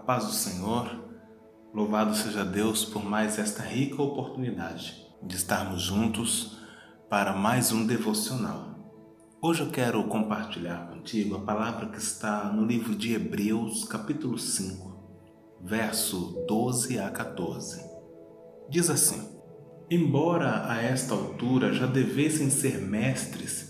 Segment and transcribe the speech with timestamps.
[0.00, 1.04] paz do Senhor,
[1.74, 6.58] louvado seja Deus por mais esta rica oportunidade de estarmos juntos
[7.08, 8.70] para mais um devocional.
[9.42, 15.58] Hoje eu quero compartilhar contigo a palavra que está no livro de Hebreus, capítulo 5,
[15.62, 17.82] verso 12 a 14.
[18.68, 19.28] Diz assim:
[19.90, 23.69] Embora a esta altura já devessem ser mestres,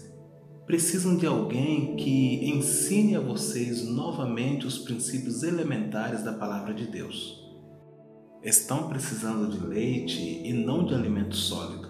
[0.70, 7.44] precisam de alguém que ensine a vocês novamente os princípios elementares da palavra de Deus.
[8.40, 11.88] Estão precisando de leite e não de alimento sólido.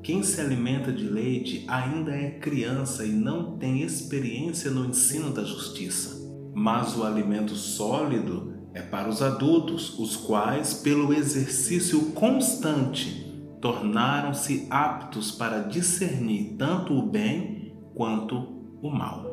[0.00, 5.42] Quem se alimenta de leite ainda é criança e não tem experiência no ensino da
[5.42, 6.16] justiça.
[6.54, 13.26] Mas o alimento sólido é para os adultos, os quais, pelo exercício constante,
[13.60, 17.63] tornaram-se aptos para discernir tanto o bem
[17.94, 18.36] quanto
[18.82, 19.24] o mal.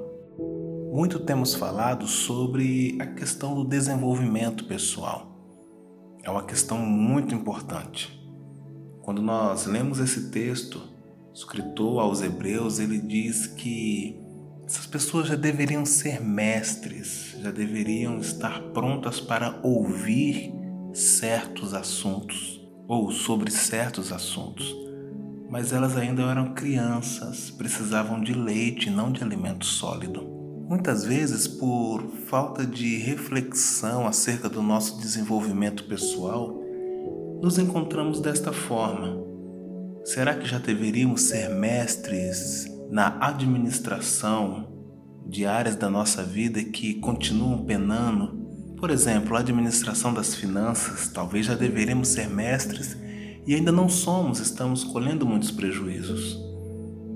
[0.94, 5.28] Muito temos falado sobre a questão do desenvolvimento pessoal.
[6.24, 8.20] É uma questão muito importante.
[9.02, 10.76] Quando nós lemos esse texto,
[11.30, 14.20] o escritor aos Hebreus, ele diz que
[14.66, 20.54] essas pessoas já deveriam ser mestres, já deveriam estar prontas para ouvir
[20.94, 24.91] certos assuntos ou sobre certos assuntos
[25.52, 30.24] mas elas ainda eram crianças, precisavam de leite, não de alimento sólido.
[30.70, 36.58] Muitas vezes, por falta de reflexão acerca do nosso desenvolvimento pessoal,
[37.42, 39.22] nos encontramos desta forma.
[40.06, 44.72] Será que já deveríamos ser mestres na administração
[45.28, 48.40] de áreas da nossa vida que continuam penando?
[48.78, 52.96] Por exemplo, a administração das finanças, talvez já deveríamos ser mestres
[53.46, 56.40] e ainda não somos, estamos colhendo muitos prejuízos.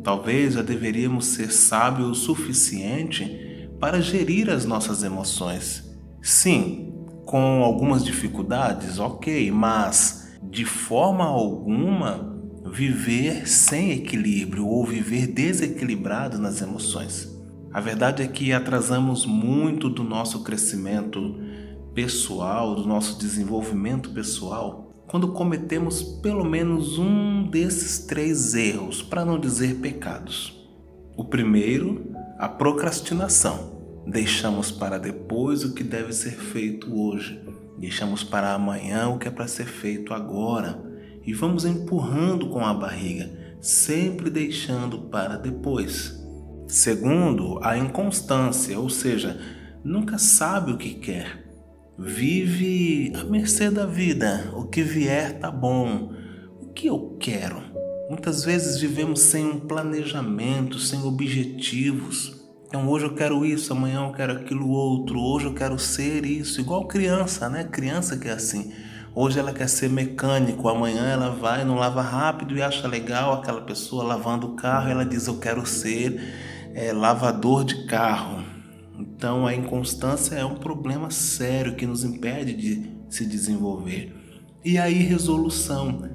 [0.03, 5.83] Talvez já deveríamos ser sábios o suficiente para gerir as nossas emoções.
[6.21, 6.93] Sim,
[7.25, 12.33] com algumas dificuldades, ok, mas de forma alguma
[12.71, 17.33] viver sem equilíbrio ou viver desequilibrado nas emoções.
[17.71, 21.39] A verdade é que atrasamos muito do nosso crescimento
[21.93, 29.39] pessoal, do nosso desenvolvimento pessoal quando cometemos pelo menos um desses três erros, para não
[29.39, 30.67] dizer pecados.
[31.15, 33.75] O primeiro, a procrastinação.
[34.07, 37.41] Deixamos para depois o que deve ser feito hoje.
[37.77, 40.83] Deixamos para amanhã o que é para ser feito agora.
[41.25, 46.23] E vamos empurrando com a barriga, sempre deixando para depois.
[46.67, 49.39] Segundo, a inconstância, ou seja,
[49.83, 51.44] nunca sabe o que quer
[51.97, 54.51] vive à mercê da vida.
[54.53, 56.11] O que vier tá bom.
[56.61, 57.61] O que eu quero?
[58.09, 62.35] Muitas vezes vivemos sem um planejamento, sem objetivos.
[62.67, 66.59] Então hoje eu quero isso, amanhã eu quero aquilo outro, hoje eu quero ser isso,
[66.59, 67.63] igual criança, né?
[67.63, 68.73] Criança que é assim.
[69.13, 73.61] Hoje ela quer ser mecânico, amanhã ela vai no lava rápido e acha legal aquela
[73.61, 76.21] pessoa lavando o carro, ela diz eu quero ser
[76.73, 78.54] é, lavador de carro.
[78.99, 84.13] Então, a inconstância é um problema sério que nos impede de se desenvolver.
[84.63, 86.09] E a irresolução.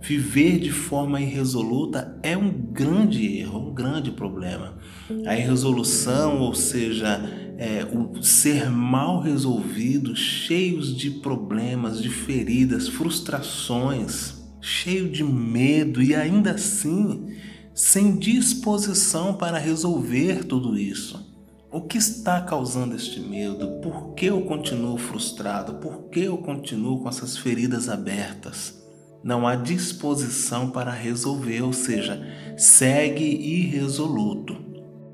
[0.00, 4.78] Viver de forma irresoluta é um grande erro, um grande problema.
[5.26, 7.20] A irresolução, ou seja,
[7.58, 16.14] é, o ser mal resolvido, cheios de problemas, de feridas, frustrações, cheio de medo e
[16.14, 17.26] ainda assim
[17.74, 21.35] sem disposição para resolver tudo isso.
[21.70, 23.80] O que está causando este medo?
[23.82, 25.74] Por que eu continuo frustrado?
[25.74, 28.80] Por que eu continuo com essas feridas abertas?
[29.22, 32.22] Não há disposição para resolver, ou seja,
[32.56, 34.56] segue irresoluto.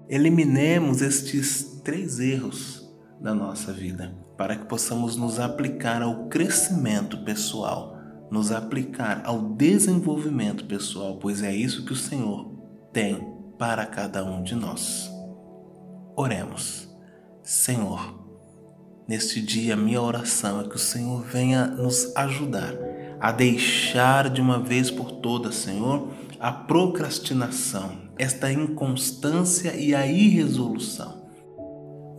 [0.08, 2.86] Eliminemos estes três erros
[3.18, 7.96] da nossa vida para que possamos nos aplicar ao crescimento pessoal,
[8.30, 12.50] nos aplicar ao desenvolvimento pessoal, pois é isso que o Senhor
[12.92, 13.26] tem
[13.58, 15.11] para cada um de nós.
[16.14, 16.88] Oremos.
[17.42, 18.14] Senhor,
[19.08, 22.74] neste dia minha oração é que o Senhor venha nos ajudar
[23.18, 31.22] a deixar de uma vez por todas, Senhor, a procrastinação, esta inconstância e a irresolução.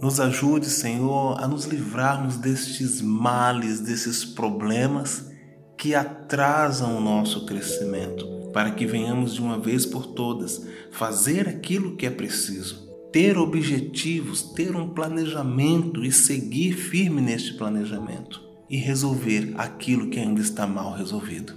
[0.01, 5.29] Nos ajude, Senhor, a nos livrarmos destes males, desses problemas
[5.77, 11.95] que atrasam o nosso crescimento, para que venhamos de uma vez por todas fazer aquilo
[11.95, 19.53] que é preciso ter objetivos, ter um planejamento e seguir firme neste planejamento e resolver
[19.55, 21.53] aquilo que ainda está mal resolvido.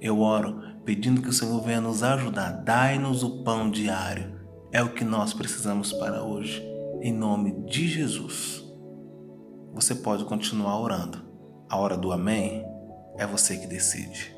[0.00, 2.62] Eu oro pedindo que o Senhor venha nos ajudar.
[2.64, 4.40] Dai-nos o pão diário.
[4.72, 6.62] É o que nós precisamos para hoje.
[7.02, 8.64] Em nome de Jesus.
[9.74, 11.18] você pode continuar orando.
[11.68, 12.64] A hora do amém
[13.18, 14.35] é você que decide.